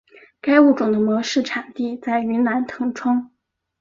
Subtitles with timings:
[0.41, 3.29] 该物种的模式产地在云南腾冲。